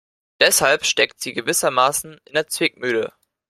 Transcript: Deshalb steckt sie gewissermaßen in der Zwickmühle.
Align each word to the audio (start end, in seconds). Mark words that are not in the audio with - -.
Deshalb 0.39 0.87
steckt 0.87 1.21
sie 1.21 1.31
gewissermaßen 1.31 2.13
in 2.25 2.33
der 2.33 2.47
Zwickmühle. 2.47 3.13